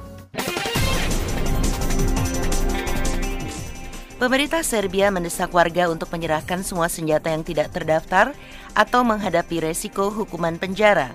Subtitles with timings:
[4.19, 8.35] Pemerintah Serbia mendesak warga untuk menyerahkan semua senjata yang tidak terdaftar
[8.79, 11.11] atau menghadapi resiko hukuman penjara.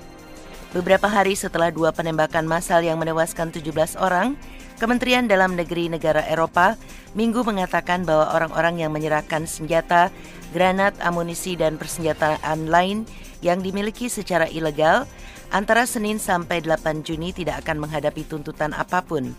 [0.76, 4.36] Beberapa hari setelah dua penembakan massal yang menewaskan 17 orang,
[4.76, 6.76] Kementerian Dalam Negeri negara Eropa
[7.16, 10.12] minggu mengatakan bahwa orang-orang yang menyerahkan senjata,
[10.52, 13.08] granat, amunisi, dan persenjataan lain
[13.40, 15.08] yang dimiliki secara ilegal
[15.54, 19.30] antara Senin sampai 8 Juni tidak akan menghadapi tuntutan apa pun.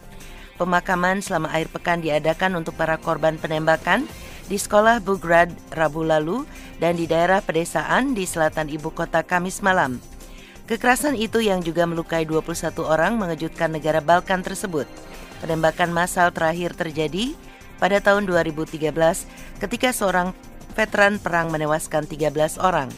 [0.56, 4.08] Pemakaman selama air pekan diadakan untuk para korban penembakan
[4.48, 6.48] di sekolah Bugrad Rabu lalu
[6.80, 10.00] dan di daerah pedesaan di selatan ibu kota Kamis malam.
[10.66, 14.90] Kekerasan itu yang juga melukai 21 orang mengejutkan negara Balkan tersebut.
[15.40, 17.38] Penembakan massal terakhir terjadi
[17.78, 18.82] pada tahun 2013
[19.62, 20.34] ketika seorang
[20.74, 22.90] veteran perang menewaskan 13 orang.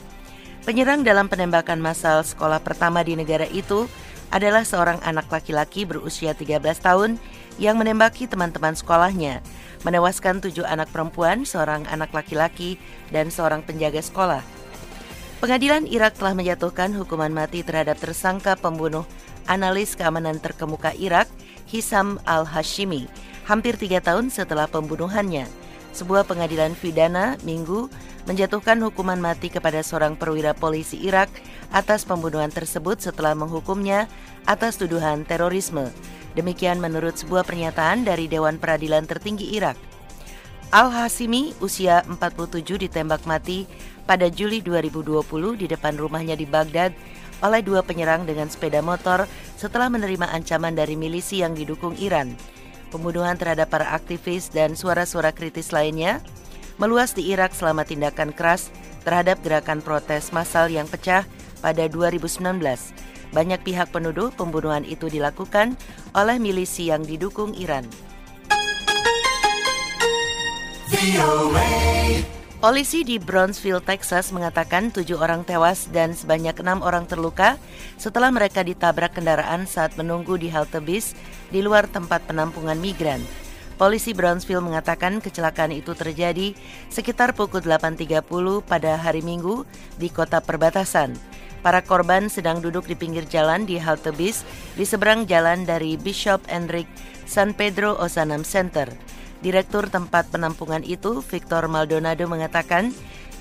[0.63, 3.87] Penyerang dalam penembakan massal sekolah pertama di negara itu
[4.31, 7.11] adalah seorang anak laki-laki berusia 13 tahun
[7.57, 9.41] yang menembaki teman-teman sekolahnya,
[9.81, 12.77] menewaskan tujuh anak perempuan, seorang anak laki-laki,
[13.09, 14.43] dan seorang penjaga sekolah.
[15.37, 19.05] Pengadilan Irak telah menjatuhkan hukuman mati terhadap tersangka pembunuh
[19.45, 21.29] analis keamanan terkemuka Irak,
[21.69, 23.07] Hisam al-Hashimi,
[23.47, 25.47] hampir tiga tahun setelah pembunuhannya.
[25.95, 27.89] Sebuah pengadilan pidana minggu
[28.27, 31.31] menjatuhkan hukuman mati kepada seorang perwira polisi Irak
[31.71, 34.07] atas pembunuhan tersebut setelah menghukumnya
[34.47, 35.91] atas tuduhan terorisme.
[36.37, 39.75] Demikian menurut sebuah pernyataan dari Dewan Peradilan Tertinggi Irak.
[40.69, 43.63] Al-Hasimi usia 47 ditembak mati
[44.03, 45.23] pada Juli 2020
[45.55, 46.91] di depan rumahnya di Baghdad
[47.39, 52.35] oleh dua penyerang dengan sepeda motor setelah menerima ancaman dari milisi yang didukung Iran.
[52.91, 56.23] Pembunuhan terhadap para aktivis dan suara-suara kritis lainnya
[56.79, 58.71] meluas di Irak selama tindakan keras
[59.03, 61.27] terhadap gerakan protes massal yang pecah
[61.59, 62.59] pada 2019.
[63.35, 65.75] Banyak pihak penuduh pembunuhan itu dilakukan
[66.15, 67.83] oleh milisi yang didukung Iran.
[72.57, 77.59] Polisi di Brownsville, Texas mengatakan tujuh orang tewas dan sebanyak enam orang terluka
[78.01, 81.13] setelah mereka ditabrak kendaraan saat menunggu di halte bis
[81.53, 83.21] di luar tempat penampungan migran.
[83.77, 86.57] Polisi Brownsville mengatakan kecelakaan itu terjadi
[86.89, 88.25] sekitar pukul 8.30
[88.65, 89.69] pada hari Minggu
[90.01, 91.13] di kota perbatasan.
[91.65, 94.45] Para korban sedang duduk di pinggir jalan di halte bis
[94.77, 96.91] di seberang jalan dari Bishop Enrique
[97.25, 98.87] San Pedro Ozanam Center.
[99.41, 102.89] Direktur tempat penampungan itu, Victor Maldonado mengatakan,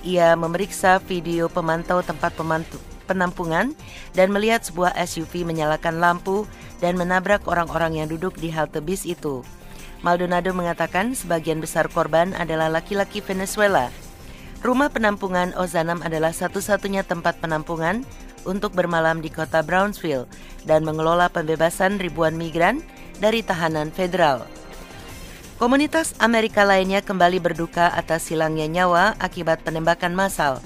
[0.04, 2.76] ia memeriksa video pemantau tempat pemantu,
[3.08, 3.72] penampungan
[4.12, 6.44] dan melihat sebuah SUV menyalakan lampu
[6.82, 9.40] dan menabrak orang-orang yang duduk di halte bis itu.
[10.04, 13.88] Maldonado mengatakan sebagian besar korban adalah laki-laki Venezuela.
[14.64, 18.02] Rumah penampungan Ozanam adalah satu-satunya tempat penampungan
[18.48, 20.24] untuk bermalam di kota Brownsville
[20.64, 22.80] dan mengelola pembebasan ribuan migran
[23.20, 24.46] dari tahanan federal.
[25.56, 30.60] Komunitas Amerika lainnya kembali berduka atas hilangnya nyawa akibat penembakan massal.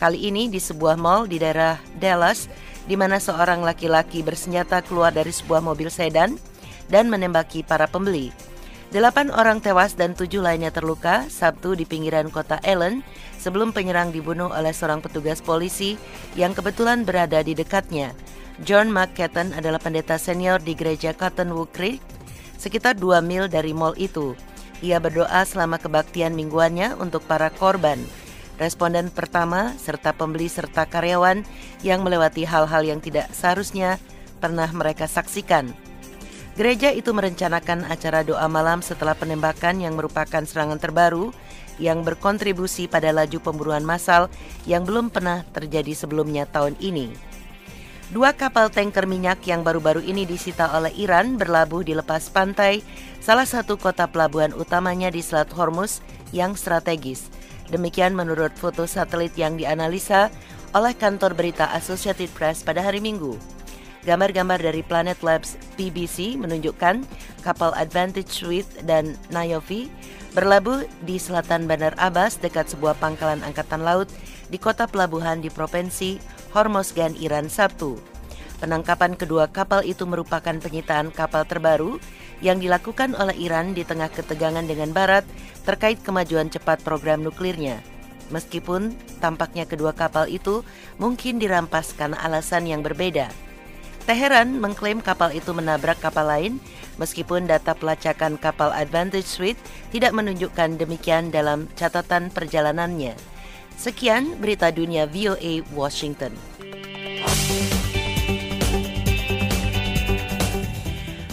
[0.00, 2.48] Kali ini di sebuah mall di daerah Dallas,
[2.88, 6.40] di mana seorang laki-laki bersenjata keluar dari sebuah mobil sedan
[6.88, 8.32] dan menembaki para pembeli.
[8.90, 13.06] Delapan orang tewas dan tujuh lainnya terluka Sabtu di pinggiran kota Allen
[13.38, 15.94] sebelum penyerang dibunuh oleh seorang petugas polisi
[16.34, 18.10] yang kebetulan berada di dekatnya.
[18.66, 22.02] John McCatton adalah pendeta senior di gereja Cottonwood Creek,
[22.58, 24.34] sekitar dua mil dari mall itu.
[24.82, 28.02] Ia berdoa selama kebaktian mingguannya untuk para korban.
[28.58, 31.46] Responden pertama serta pembeli serta karyawan
[31.86, 34.02] yang melewati hal-hal yang tidak seharusnya
[34.42, 35.89] pernah mereka saksikan.
[36.60, 41.32] Gereja itu merencanakan acara doa malam setelah penembakan yang merupakan serangan terbaru
[41.80, 44.28] yang berkontribusi pada laju pemburuan massal
[44.68, 47.16] yang belum pernah terjadi sebelumnya tahun ini.
[48.12, 52.84] Dua kapal tanker minyak yang baru-baru ini disita oleh Iran berlabuh di lepas pantai,
[53.24, 57.32] salah satu kota pelabuhan utamanya di Selat Hormuz yang strategis.
[57.72, 60.28] Demikian menurut foto satelit yang dianalisa
[60.76, 63.59] oleh kantor berita Associated Press pada hari Minggu.
[64.00, 67.04] Gambar-gambar dari Planet Labs BBC menunjukkan
[67.44, 69.92] kapal Advantage Suite dan Nayofi
[70.32, 74.08] berlabuh di selatan Bandar Abbas dekat sebuah pangkalan angkatan laut
[74.48, 76.16] di kota pelabuhan di Provinsi
[76.56, 78.00] Hormozgan, Iran Sabtu.
[78.64, 82.00] Penangkapan kedua kapal itu merupakan penyitaan kapal terbaru
[82.40, 85.28] yang dilakukan oleh Iran di tengah ketegangan dengan Barat
[85.68, 87.84] terkait kemajuan cepat program nuklirnya.
[88.32, 90.64] Meskipun tampaknya kedua kapal itu
[90.96, 93.49] mungkin dirampas karena alasan yang berbeda.
[94.10, 96.58] Teheran mengklaim kapal itu menabrak kapal lain,
[96.98, 99.62] meskipun data pelacakan kapal Advantage Suite
[99.94, 103.14] tidak menunjukkan demikian dalam catatan perjalanannya.
[103.78, 106.34] Sekian berita dunia VOA Washington.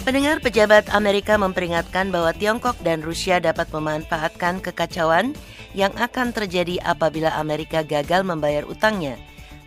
[0.06, 5.34] Pendengar pejabat Amerika memperingatkan bahwa Tiongkok dan Rusia dapat memanfaatkan kekacauan
[5.74, 9.18] yang akan terjadi apabila Amerika gagal membayar utangnya.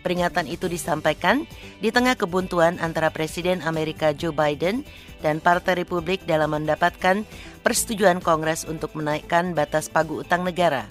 [0.02, 1.46] Peringatan itu disampaikan
[1.78, 4.82] di tengah kebuntuan antara Presiden Amerika Joe Biden
[5.22, 7.22] dan Partai Republik dalam mendapatkan
[7.62, 10.84] persetujuan Kongres untuk menaikkan batas pagu utang negara.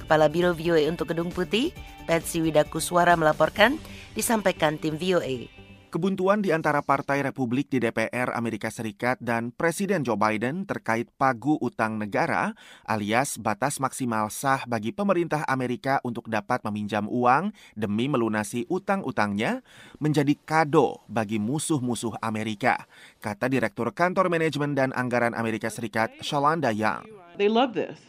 [0.00, 1.76] Kepala Biro VOA untuk Gedung Putih,
[2.08, 3.76] Patsy Widakuswara melaporkan,
[4.16, 5.53] disampaikan tim VOA.
[5.94, 11.54] Kebuntuan di antara Partai Republik di DPR Amerika Serikat dan Presiden Joe Biden terkait pagu
[11.62, 18.66] utang negara alias batas maksimal sah bagi pemerintah Amerika untuk dapat meminjam uang demi melunasi
[18.66, 19.62] utang-utangnya
[20.02, 22.90] menjadi kado bagi musuh-musuh Amerika,
[23.22, 27.06] kata Direktur Kantor Manajemen dan Anggaran Amerika Serikat Shalanda Young.
[27.38, 28.02] They love this.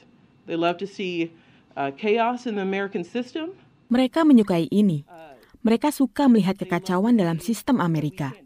[0.50, 1.38] They love to see
[1.78, 3.54] uh, chaos in the American system.
[3.94, 5.06] Mereka menyukai ini.
[5.66, 8.38] Mereka suka melihat kekacauan dalam sistem Amerika.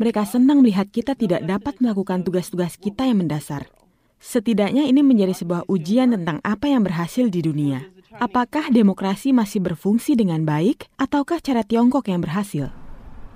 [0.00, 3.68] Mereka senang melihat kita tidak dapat melakukan tugas-tugas kita yang mendasar.
[4.16, 7.84] Setidaknya ini menjadi sebuah ujian tentang apa yang berhasil di dunia.
[8.16, 12.72] Apakah demokrasi masih berfungsi dengan baik ataukah cara Tiongkok yang berhasil?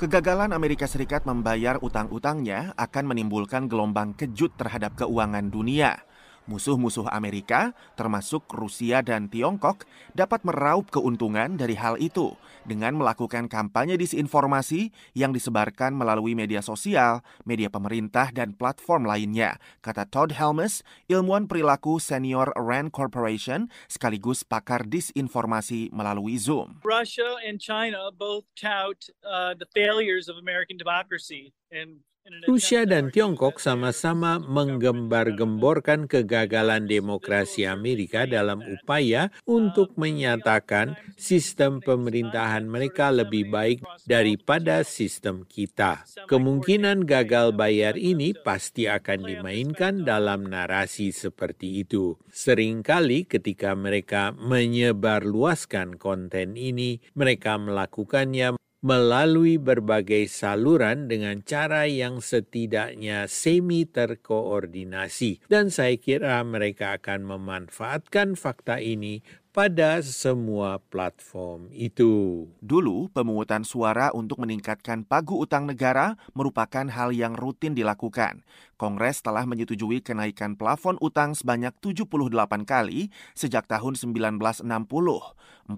[0.01, 6.01] Kegagalan Amerika Serikat membayar utang-utangnya akan menimbulkan gelombang kejut terhadap keuangan dunia.
[6.49, 9.85] Musuh-musuh Amerika, termasuk Rusia dan Tiongkok,
[10.17, 12.33] dapat meraup keuntungan dari hal itu
[12.65, 20.09] dengan melakukan kampanye disinformasi yang disebarkan melalui media sosial, media pemerintah, dan platform lainnya, kata
[20.09, 20.81] Todd Helmus,
[21.13, 26.81] ilmuwan perilaku senior Rand Corporation, sekaligus pakar disinformasi melalui Zoom.
[26.81, 32.01] Russia and China both tout uh, the failures of American democracy and
[32.45, 43.09] Rusia dan Tiongkok sama-sama menggembar-gemborkan kegagalan demokrasi Amerika dalam upaya untuk menyatakan sistem pemerintahan mereka
[43.13, 46.05] lebih baik daripada sistem kita.
[46.29, 52.17] Kemungkinan gagal bayar ini pasti akan dimainkan dalam narasi seperti itu.
[52.29, 63.27] Seringkali ketika mereka menyebarluaskan konten ini, mereka melakukannya melalui berbagai saluran dengan cara yang setidaknya
[63.27, 69.27] semi terkoordinasi dan saya kira mereka akan memanfaatkan fakta ini
[69.59, 72.47] pada semua platform itu.
[72.63, 78.47] Dulu, pemungutan suara untuk meningkatkan pagu utang negara merupakan hal yang rutin dilakukan.
[78.79, 82.31] Kongres telah menyetujui kenaikan plafon utang sebanyak 78
[82.63, 85.75] kali sejak tahun 1960, 49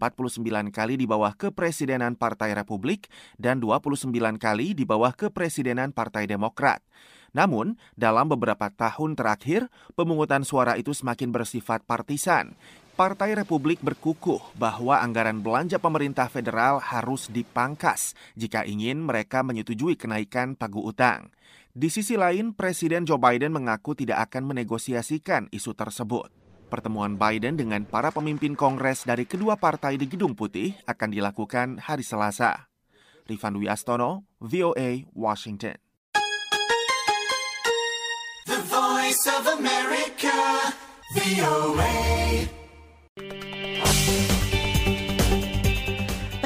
[0.68, 3.08] kali di bawah kepresidenan Partai Republik
[3.40, 6.84] dan 29 kali di bawah kepresidenan Partai Demokrat.
[7.30, 12.58] Namun, dalam beberapa tahun terakhir, pemungutan suara itu semakin bersifat partisan.
[12.98, 20.58] Partai Republik berkukuh bahwa anggaran belanja pemerintah federal harus dipangkas jika ingin mereka menyetujui kenaikan
[20.58, 21.32] pagu utang.
[21.70, 26.28] Di sisi lain, Presiden Joe Biden mengaku tidak akan menegosiasikan isu tersebut.
[26.70, 32.06] Pertemuan Biden dengan para pemimpin Kongres dari kedua partai di Gedung Putih akan dilakukan hari
[32.06, 32.70] Selasa.
[33.26, 33.70] Rifan Dwi
[34.42, 35.78] VOA, Washington.
[38.46, 40.38] The Voice of America,
[41.14, 42.59] VOA.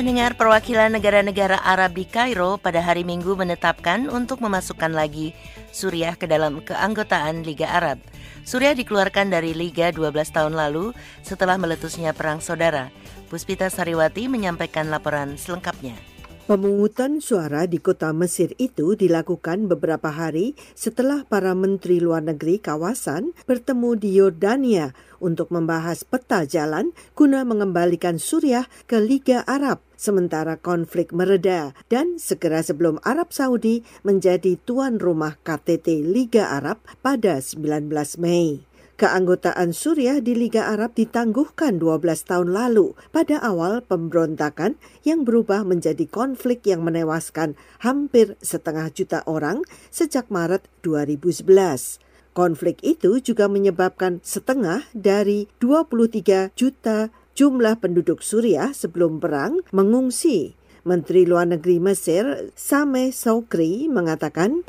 [0.05, 5.33] Pendengar perwakilan negara-negara Arab di Kairo pada hari Minggu menetapkan untuk memasukkan lagi
[5.73, 8.05] Suriah ke dalam keanggotaan Liga Arab.
[8.45, 10.93] Suriah dikeluarkan dari Liga 12 tahun lalu
[11.25, 12.93] setelah meletusnya perang saudara.
[13.33, 15.97] Puspita Sariwati menyampaikan laporan selengkapnya.
[16.45, 23.33] Pemungutan suara di kota Mesir itu dilakukan beberapa hari setelah para menteri luar negeri kawasan
[23.49, 24.93] bertemu di Yordania
[25.25, 32.61] untuk membahas peta jalan guna mengembalikan Suriah ke Liga Arab sementara konflik mereda dan segera
[32.61, 37.89] sebelum Arab Saudi menjadi tuan rumah KTT Liga Arab pada 19
[38.21, 38.69] Mei.
[38.95, 46.07] Keanggotaan Suriah di Liga Arab ditangguhkan 12 tahun lalu pada awal pemberontakan yang berubah menjadi
[46.07, 52.04] konflik yang menewaskan hampir setengah juta orang sejak Maret 2011.
[52.35, 61.25] Konflik itu juga menyebabkan setengah dari 23 juta jumlah penduduk Suriah sebelum perang mengungsi Menteri
[61.25, 64.69] Luar Negeri Mesir Sameh Soukri mengatakan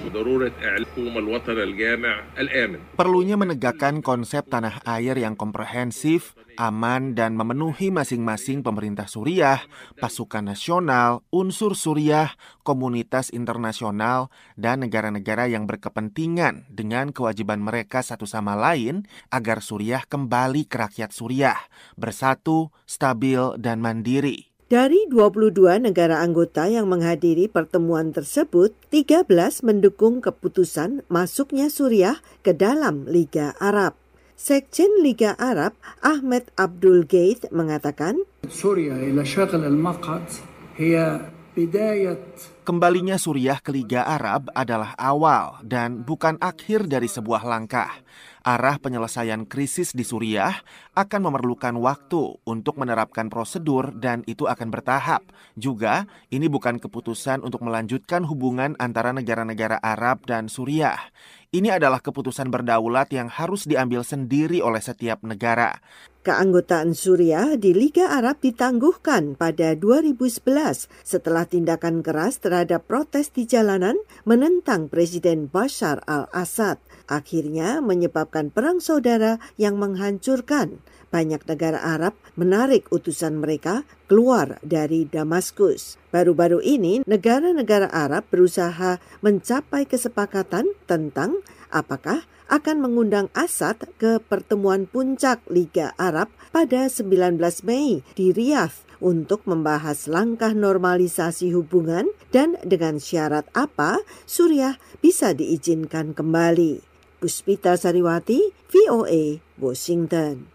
[2.96, 9.60] perlunya menegakkan konsep tanah air yang komprehensif, aman dan memenuhi masing-masing pemerintah Suriah,
[10.00, 12.32] pasukan nasional, unsur Suriah,
[12.64, 19.04] komunitas internasional, dan negara-negara yang berkepentingan dengan kewajiban mereka satu sama lain
[19.36, 21.60] agar Suriah kembali ke rakyat Suriah,
[22.00, 24.55] bersatu, stabil, dan mandiri.
[24.66, 29.30] Dari 22 negara anggota yang menghadiri pertemuan tersebut, 13
[29.62, 33.94] mendukung keputusan masuknya Suriah ke dalam Liga Arab.
[34.34, 38.26] Sekjen Liga Arab Ahmed Abdul Gaith mengatakan,
[42.66, 48.02] Kembalinya Suriah ke Liga Arab adalah awal dan bukan akhir dari sebuah langkah
[48.46, 50.54] arah penyelesaian krisis di Suriah
[50.94, 55.26] akan memerlukan waktu untuk menerapkan prosedur dan itu akan bertahap.
[55.58, 61.10] Juga, ini bukan keputusan untuk melanjutkan hubungan antara negara-negara Arab dan Suriah.
[61.50, 65.82] Ini adalah keputusan berdaulat yang harus diambil sendiri oleh setiap negara.
[66.26, 70.42] Keanggotaan Suriah di Liga Arab ditangguhkan pada 2011
[71.06, 79.42] setelah tindakan keras terhadap protes di jalanan menentang Presiden Bashar al-Assad akhirnya menyebabkan perang saudara
[79.56, 80.82] yang menghancurkan.
[81.14, 85.96] Banyak negara Arab menarik utusan mereka keluar dari Damaskus.
[86.12, 91.40] Baru-baru ini, negara-negara Arab berusaha mencapai kesepakatan tentang
[91.72, 99.44] apakah akan mengundang Assad ke pertemuan puncak Liga Arab pada 19 Mei di Riyadh untuk
[99.50, 106.95] membahas langkah normalisasi hubungan dan dengan syarat apa Suriah bisa diizinkan kembali.
[107.26, 108.38] Puspita Sariwati,
[108.70, 110.54] VOA, Washington.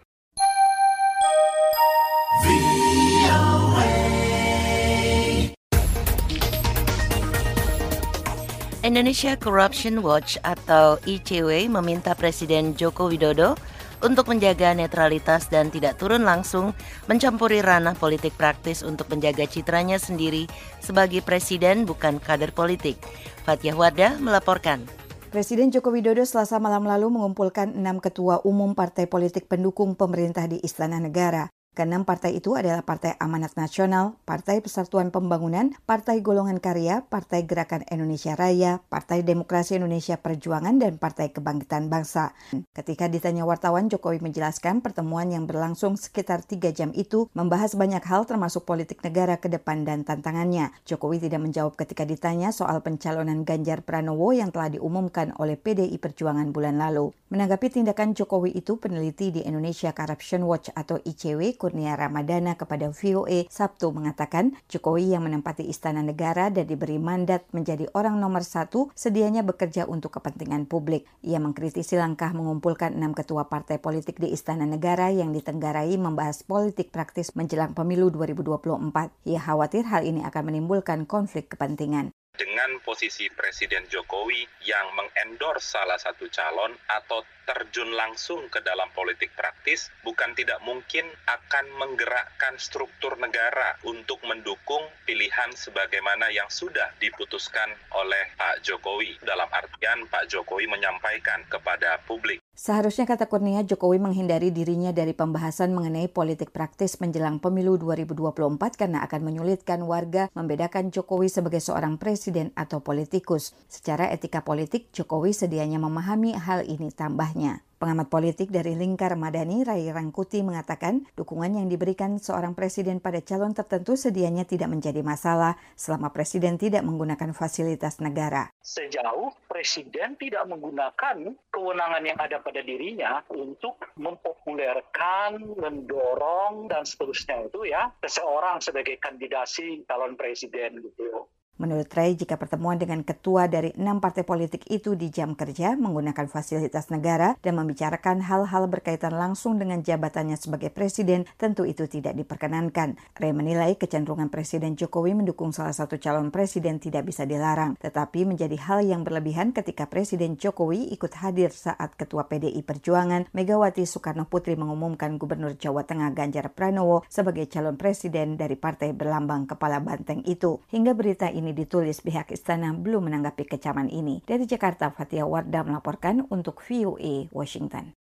[8.87, 13.59] Indonesia Corruption Watch atau ICW meminta Presiden Joko Widodo
[13.99, 16.71] untuk menjaga netralitas dan tidak turun langsung
[17.11, 20.47] mencampuri ranah politik praktis untuk menjaga citranya sendiri
[20.79, 22.95] sebagai presiden bukan kader politik.
[23.43, 25.00] Fatia Wardah melaporkan.
[25.31, 30.59] Presiden Joko Widodo selasa malam lalu mengumpulkan enam ketua umum partai politik pendukung pemerintah di
[30.59, 31.47] Istana Negara.
[31.71, 37.87] Keenam partai itu adalah Partai Amanat Nasional, Partai Persatuan Pembangunan, Partai Golongan Karya, Partai Gerakan
[37.87, 42.35] Indonesia Raya, Partai Demokrasi Indonesia Perjuangan, dan Partai Kebangkitan Bangsa.
[42.75, 48.27] Ketika ditanya wartawan, Jokowi menjelaskan pertemuan yang berlangsung sekitar tiga jam itu membahas banyak hal
[48.27, 50.75] termasuk politik negara ke depan dan tantangannya.
[50.83, 56.51] Jokowi tidak menjawab ketika ditanya soal pencalonan Ganjar Pranowo yang telah diumumkan oleh PDI Perjuangan
[56.51, 57.15] bulan lalu.
[57.31, 63.45] Menanggapi tindakan Jokowi itu, peneliti di Indonesia Corruption Watch atau ICW Kurnia Ramadana kepada VOA
[63.45, 69.45] Sabtu mengatakan Jokowi yang menempati istana negara dan diberi mandat menjadi orang nomor satu sedianya
[69.45, 71.05] bekerja untuk kepentingan publik.
[71.21, 76.89] Ia mengkritisi langkah mengumpulkan enam ketua partai politik di istana negara yang ditenggarai membahas politik
[76.89, 79.29] praktis menjelang pemilu 2024.
[79.29, 82.09] Ia khawatir hal ini akan menimbulkan konflik kepentingan
[82.41, 89.29] dengan posisi Presiden Jokowi yang mengendorse salah satu calon atau terjun langsung ke dalam politik
[89.37, 97.69] praktis, bukan tidak mungkin akan menggerakkan struktur negara untuk mendukung pilihan sebagaimana yang sudah diputuskan
[97.93, 99.21] oleh Pak Jokowi.
[99.21, 105.71] Dalam artian Pak Jokowi menyampaikan kepada publik Seharusnya kata Kurnia, Jokowi menghindari dirinya dari pembahasan
[105.71, 112.51] mengenai politik praktis menjelang pemilu 2024 karena akan menyulitkan warga membedakan Jokowi sebagai seorang presiden
[112.59, 113.55] atau politikus.
[113.71, 117.63] Secara etika politik, Jokowi sedianya memahami hal ini tambahnya.
[117.81, 123.57] Pengamat politik dari Lingkar Madani, Rai Rangkuti mengatakan dukungan yang diberikan seorang presiden pada calon
[123.57, 128.53] tertentu sedianya tidak menjadi masalah selama presiden tidak menggunakan fasilitas negara.
[128.61, 137.65] Sejauh presiden tidak menggunakan kewenangan yang ada pada dirinya untuk mempopulerkan, mendorong dan seterusnya itu
[137.65, 141.30] ya seseorang sebagai kandidasi calon presiden gitu.
[141.61, 146.25] Menurut Ray, jika pertemuan dengan ketua dari enam partai politik itu di jam kerja menggunakan
[146.25, 152.97] fasilitas negara dan membicarakan hal-hal berkaitan langsung dengan jabatannya sebagai presiden, tentu itu tidak diperkenankan.
[153.13, 158.57] Ray menilai kecenderungan Presiden Jokowi mendukung salah satu calon presiden tidak bisa dilarang, tetapi menjadi
[158.57, 164.57] hal yang berlebihan ketika Presiden Jokowi ikut hadir saat Ketua PDI Perjuangan Megawati Soekarno Putri
[164.57, 170.57] mengumumkan Gubernur Jawa Tengah Ganjar Pranowo sebagai calon presiden dari partai berlambang kepala banteng itu.
[170.73, 174.23] Hingga berita ini ditulis pihak istana belum menanggapi kecaman ini.
[174.25, 177.93] Dari Jakarta, Fatia Wardah melaporkan untuk VOA Washington.